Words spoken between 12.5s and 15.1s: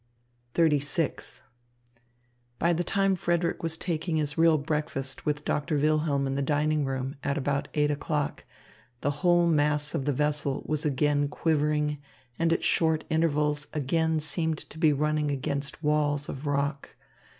at short intervals again seemed to be